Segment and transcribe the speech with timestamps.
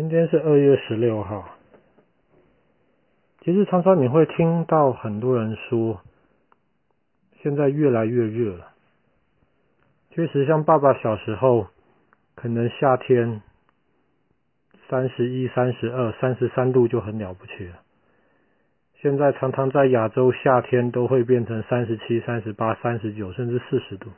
[0.00, 1.46] 今天是二月十六号。
[3.42, 6.00] 其实常常你会听到很多人说，
[7.42, 8.68] 现在越来越热了。
[10.08, 11.66] 确实，像爸爸小时候，
[12.34, 13.42] 可能夏天
[14.88, 17.74] 三十一、三十二、三十三度就很了不起了。
[19.02, 24.08] 现在常常在亚洲夏天都会变成三十七、三十八、三十九，甚至四十度。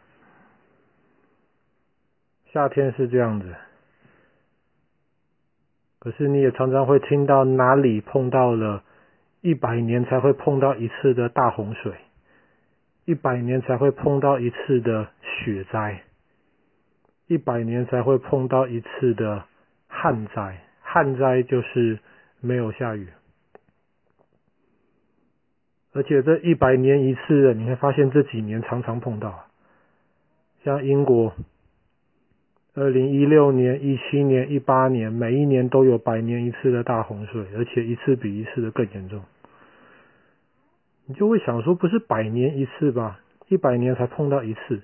[2.52, 3.52] 夏天是这样子，
[6.02, 8.82] 可是你也常常会听到哪里碰到了
[9.40, 11.92] 一百年才会碰到一次的大洪水，
[13.04, 16.02] 一百年才会碰到一次的雪灾，
[17.28, 19.44] 一百年才会碰到一次的
[19.86, 20.58] 旱灾。
[20.82, 22.00] 旱灾就是
[22.40, 23.06] 没有下雨。
[25.92, 29.44] 而且这一百年一次的，你会发现这几年常常碰到，
[30.64, 31.32] 像英国，
[32.74, 39.22] 二零一六年、一七年、一八年，每一年都有百年一次的大洪水，而且一次比一次的更严重。
[41.04, 43.20] 你就会想说，不是百年一次吧？
[43.48, 44.80] 一百年才碰到一次，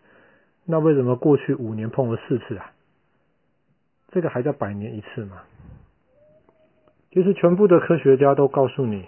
[0.67, 2.73] 那为什么过去五年碰了四次啊？
[4.11, 5.43] 这个还叫百年一次吗？
[7.11, 9.07] 其实全部的科学家都告诉你。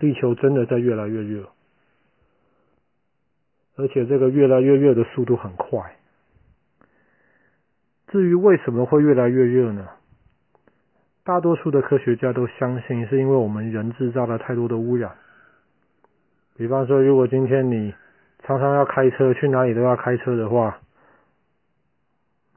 [0.00, 1.50] 地球真的在越来越热，
[3.76, 5.94] 而且这个越来越热的速度很快。
[8.10, 9.86] 至于为什么会越来越热呢？
[11.22, 15.12] 大多数的科学家都相信是因为我们人制造了太多的污染。
[16.56, 17.94] 比方说，如果今天你
[18.42, 20.80] 常常要开车，去哪里都要开车的话，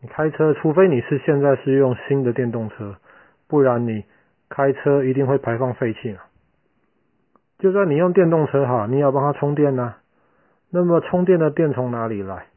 [0.02, 2.96] 你开车，除非你是现在是用新的电动车，
[3.48, 4.06] 不然你
[4.50, 6.18] 开车一定会排放废气。
[7.60, 9.94] 就算你用电动车哈，你也要帮它充电呢。
[10.72, 12.48] 那么充电的电从哪里来？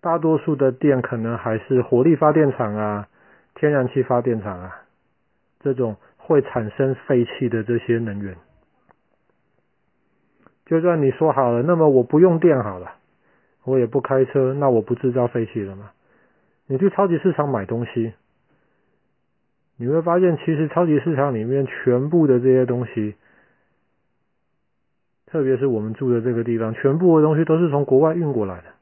[0.00, 3.08] 大多数的电可能还是火力发电厂啊、
[3.54, 4.82] 天然气发电厂啊，
[5.60, 8.36] 这种会产生废气的这些能源。
[10.64, 12.92] 就算你说好了，那么我不用电好了，
[13.64, 15.90] 我也不开车，那我不制造废气了吗？
[16.66, 18.12] 你去超级市场买东西，
[19.76, 23.16] 你会发现，其实超级市场里面全部的这些东西。
[25.26, 28.79] 特别是我们住的这个地方，全部的东西都是从国外运过来的。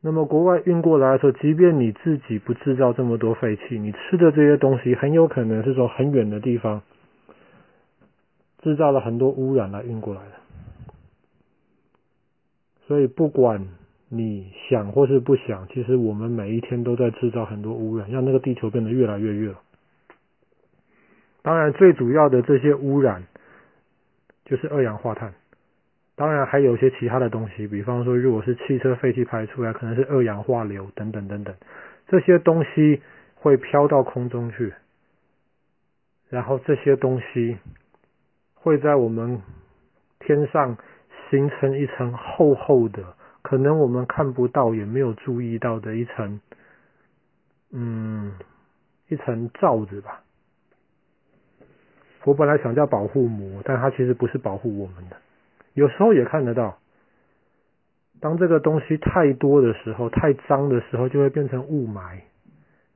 [0.00, 6.82] 那么国外运过来的时候，即便你自己不制造这么多废气，你吃的这些东西很有可能是从很远的地方
[8.62, 10.32] 制造了很多污染来运过来的。
[12.86, 13.68] 所以不管
[14.08, 19.54] 你想或是不想，其实我们每一天都在制造很多污染，让那个地球变得越来越热。
[21.42, 23.24] 当然，最主要的这些污染。
[24.46, 25.32] 就是二氧化碳，
[26.20, 31.54] 当然还有一些其他的东西，比方说，如果是汽车废气排出来，可能是二氧化硫等等等等，
[32.08, 33.00] 这些东西
[33.36, 34.74] 会飘到空中去，
[36.28, 37.56] 然后这些东西
[38.52, 39.40] 会在我们
[40.18, 40.76] 天上
[41.30, 43.02] 形成一层厚厚的，
[43.40, 46.38] 可能我们看不到也没有注意到的一层，
[47.72, 48.34] 嗯，
[49.08, 50.20] 一层罩子吧。
[52.24, 55.16] 我本来想叫保护膜，但它其实不是保护我们的。
[55.74, 56.78] 有时候也看得到，
[58.20, 62.20] 当这个东西太多的时候，太脏的时候，就会变成雾霾，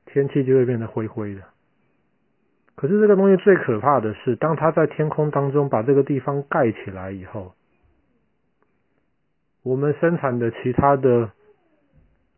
[0.05, 1.41] 天气就会变得灰灰的。
[2.75, 7.53] 可是这个东西最可怕的是，当它在天空当中把这个地方盖起来以后，
[9.63, 11.31] 我们生产的其他的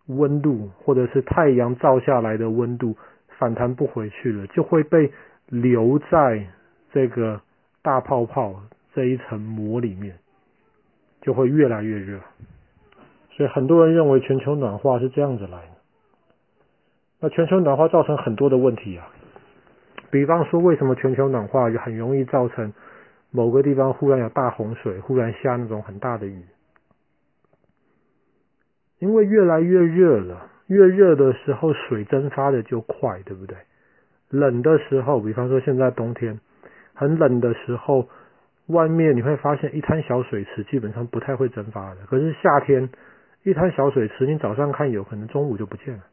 [0.05, 2.95] 温度，或者是太阳照下来的温度
[3.39, 5.11] 反弹不回去了，就会被
[5.47, 6.47] 留在。
[6.93, 7.41] 这个
[7.83, 10.17] 大泡泡这一层膜里面
[11.21, 12.19] 就会越来越热，
[13.31, 15.71] 所以很多人认为全球暖化是这样子来的。
[17.19, 19.09] 那全球暖化造成很多的问题啊，
[20.11, 22.73] 比方说为什么全球暖化很容易造成
[23.31, 26.43] 某个地方忽然有大洪水，忽然下那种很大的雨？
[28.99, 33.57] 因为越来越热了，越热的时候水蒸发的就快，对不对？
[34.29, 36.39] 冷的时候，比方说现在冬天。
[36.99, 38.09] 很冷的时候，
[38.67, 41.97] 外面你会发现一滩小水池基本上不太会蒸发的。
[42.07, 42.89] 可是夏天，
[43.43, 46.03] 一滩小水池，你早上看有可能中午就不见了。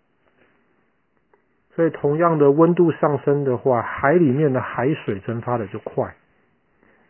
[1.75, 6.15] 所以同样的温度上升的话，海里面的海水蒸发的就快。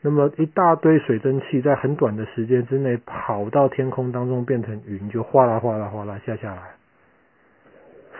[0.00, 6.62] 那么一大堆水蒸气在很短的时间之内跑到天空当中变成云，就哗啦哗啦哗啦下下来。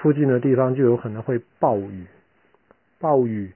[0.01, 2.05] 附近的地方就有可能会暴雨，
[3.01, 3.53] 暴雨。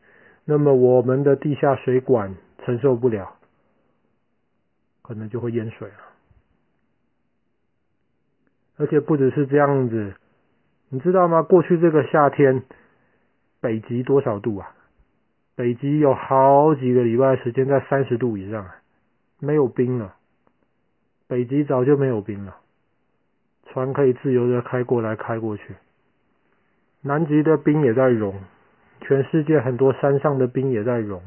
[0.46, 3.34] 那么我们的地下水管承受不了，
[5.08, 5.94] 可能就会淹水了。
[8.76, 10.12] 而且不只是这样子，
[10.90, 11.40] 你知道吗？
[11.42, 12.62] 过去这个夏天，
[13.58, 14.74] 北极多少度啊？
[15.56, 18.68] 北极有好几个礼拜时间在三十度以上，
[19.40, 20.14] 没有冰了。
[21.26, 22.56] 北极早就没有冰了，
[23.66, 25.74] 船可以自由的开过来开过去。
[27.00, 28.34] 南极的冰也在融，
[29.00, 31.22] 全世界很多山上的冰也在融，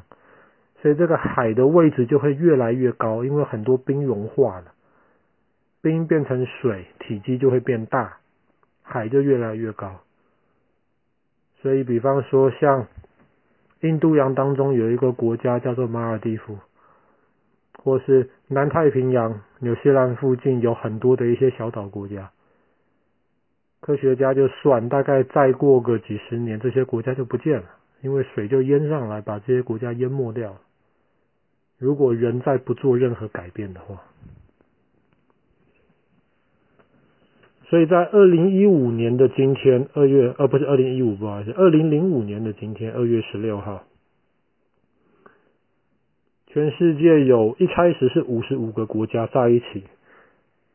[0.82, 4.74] 所以这个海的位置就会越来越高，因为很多冰融化了，
[5.82, 8.18] 冰变成水，体积就会变大，
[8.82, 10.02] 海就越来越高。
[11.62, 12.88] 所以，比方说像。
[13.84, 16.60] 印度洋当中有一个国家叫做马尔地夫，
[17.84, 22.30] 或是南太平洋纽西兰附近有很多的一些小岛国家。
[23.80, 27.66] 科学家就算，大概再过个几十年，这些国家就不见了，
[28.02, 30.62] 因为水就淹上来，把这些国家淹没掉了。
[31.82, 34.04] 如果人再不做任何改变的话，
[37.66, 43.82] 所以在二零一五年的今天，二月，呃，不是二零一五，不好意思，二零零五年的今天，二月十六号，
[46.46, 49.84] 全世界有一开始是五十五个国家在一起，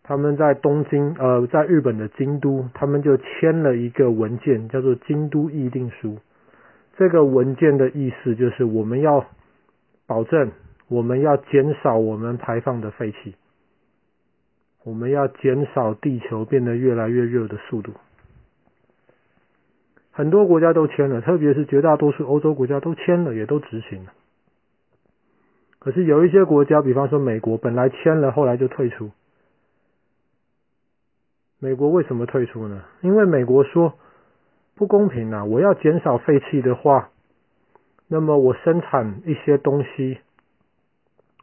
[0.02, 6.14] 他们在东京，呃，在日本的京都，他们就签了一个文件，叫做《京都议定书》。
[6.96, 9.24] 这个文件的意思就是我们要
[10.06, 10.50] 保证，
[10.88, 13.34] 我们要减少我们排放的废气。
[14.84, 17.92] 我们要减少地球变得越来越热的速度。
[20.12, 24.12] 很多国家都签了，特别是绝大多数欧洲国家都签了，也都执行了。
[25.78, 29.10] 可是有一些国家，比方说美国，本来签了，后来就退出。
[31.58, 32.84] 美国为什么退出呢？
[33.02, 33.94] 因为美国说
[34.74, 35.44] 不公平啊！
[35.44, 37.10] 我要减少废气的话，
[38.08, 40.18] 那么我生产一些东西，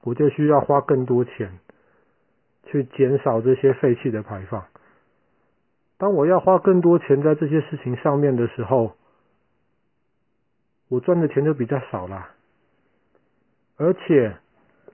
[0.04, 1.60] 我就需要花更多钱。
[2.66, 4.64] 去减少这些废气的排放。
[5.98, 8.94] 当我要花更多钱在这些事情上面的时候，
[10.88, 12.32] 我赚的钱就比较少啦。
[13.78, 14.38] 而且，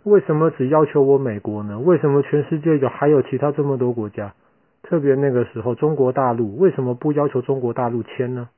[0.04, 1.80] 为什么只要求我美国呢？
[1.80, 4.34] 为什么全世界有还有其他这么多国家？
[4.82, 8.50] 特别那个时候，中国大陆为什么不要求中国大陆签呢？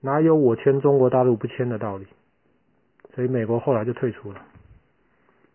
[0.00, 2.06] 哪有我签中国大陆不签的道理？
[3.14, 4.40] 所以美国后来就退出了。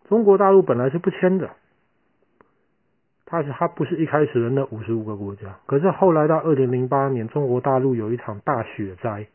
[0.08, 1.50] 中国大陆本来是不签的。
[3.24, 9.26] 它是它不是一开始的那五十五个国家，可是后来到二零零八年，中国大陆有一场大雪灾，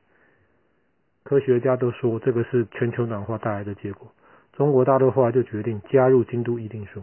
[1.23, 4.07] 科学家都说这个是全球暖化带来的结果。
[4.53, 7.01] 中国大陆后来就决定加入京都议定书。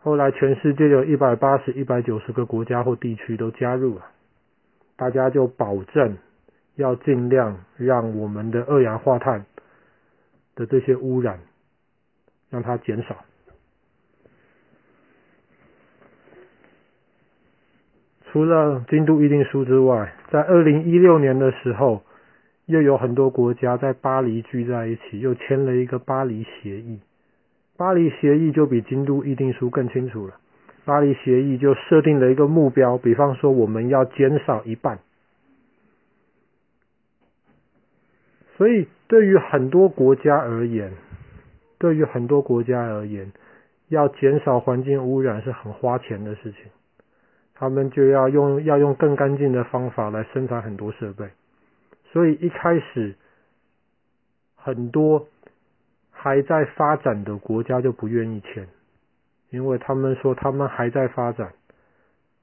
[0.00, 4.04] 后来全世界有一百八十、一百九十个国家或地区都加入了，
[4.96, 6.18] 大家就保证
[6.74, 9.46] 要尽量让我们的二氧化碳
[10.54, 11.40] 的这些污染
[12.50, 13.24] 让它减少。
[18.30, 22.02] 除了京都议定书之外，在二零一六年的时候，
[22.66, 26.98] 又有很多国家在巴黎聚在一起，又签了一个巴黎协议。
[27.76, 30.34] 巴黎协议就比京都议定书更清楚了。
[30.84, 34.98] 巴黎协议就设定了一个目标，比方说我们要减少一半。
[38.56, 40.92] 所以对于很多国家而言，
[41.78, 43.32] 对于很多国家而言，
[43.88, 46.62] 要减少环境污染是很花钱的事情。
[47.54, 51.28] 他们就要用要用更干净的方法来生产很多设备，
[52.06, 53.14] 所以一开始
[54.56, 55.28] 很多
[56.10, 58.66] 还在发展的国家就不愿意签，
[59.50, 61.52] 因为他们说他们还在发展，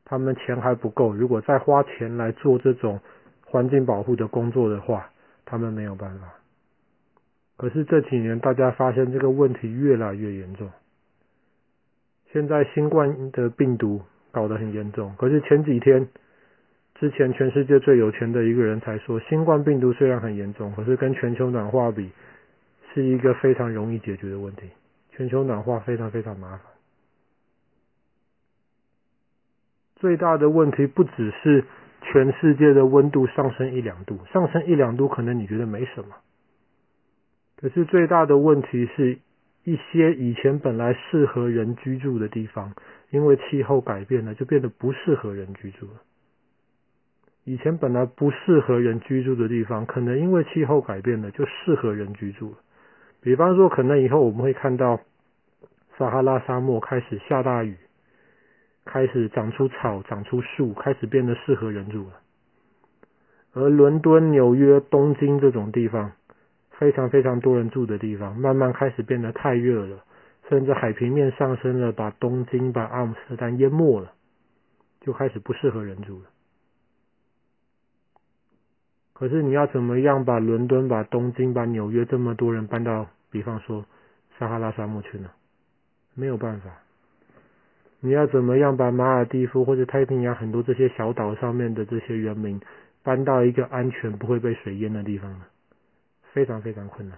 [0.06, 3.02] 他们钱还不够，如果再花钱来做这种
[3.46, 5.10] 环境保护的工作的话，
[5.44, 6.41] 他们没有办法。
[7.62, 10.68] 可是这几年大家发现这个问题越来越严重，
[12.34, 14.02] 现在新冠的病毒。
[14.34, 16.08] 搞得很严重，可是前几天
[16.96, 22.10] 之前，全世界最有钱的一个人才说，新冠病毒虽然很严重，可是跟全球暖化比，
[22.94, 24.70] 是一个非常容易解决的问题。
[25.12, 26.62] 全球暖化非常非常麻烦，
[29.98, 31.66] 最大的问题不只是
[32.02, 36.16] 全世界的温度上升一两度，上升一两度可能你觉得没什么，
[37.62, 39.20] 可是最大的问题是
[39.64, 42.74] 一些以前本来适合人居住的地方。
[43.12, 46.02] 因为气候改变了，就变得不适合人居住了。
[47.44, 52.58] 以前本来不适合人居住的地方，可能因为气候改变了，就适合人居住了。
[53.20, 55.02] 比方说，可能以后我们会看到
[55.98, 57.76] 撒哈拉沙漠开始下大雨，
[58.86, 62.14] 开始长出草、长出树，开始变得适合人住了。
[63.52, 66.14] 而伦敦、纽约、东京这种地方，
[66.82, 70.04] 非常非常多人住的地方，慢慢开始变得太热了。
[70.50, 74.12] 甚至海平面上升了，把东京、把阿姆斯特丹淹没了，
[75.00, 76.26] 就开始不适合人住了。
[79.14, 83.86] 可是你要怎么样把伦敦、把东京、把纽约这么多人搬到，比方说
[84.40, 85.30] 撒哈拉沙漠去呢？
[86.16, 86.72] 没有办法。
[88.00, 92.60] 你要怎么样把马尔地夫或者太平洋很多这些小岛上面的这些人民
[93.04, 95.46] 搬到一个安全不会被水淹的地方呢？
[96.34, 97.18] 非常非常困难。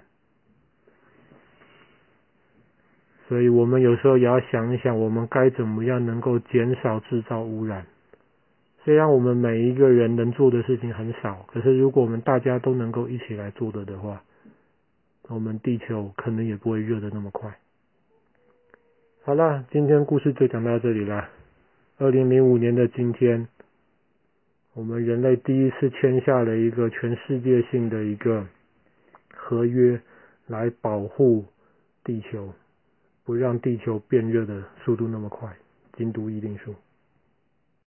[3.28, 7.86] 所以我们有时候也要想一想，我们该怎么样能够减少制造污染。
[8.84, 14.22] 虽然我们每一个人能做的事情很少，可是如果我们大家都能够一起来做的的话，
[15.30, 17.58] 我们地球可能也不会热得那么快。
[19.24, 21.30] 好了，今天故事就讲到这里了。
[21.98, 23.48] 二零零五年的今天，
[24.74, 28.46] 我们人类第一次签下了一个全世界性的一个
[29.46, 30.00] 合约，
[30.48, 31.46] 来保护
[32.02, 32.54] 地球，
[33.26, 35.54] 不让地球变热的速度那么快。
[35.98, 36.74] 京都议定书。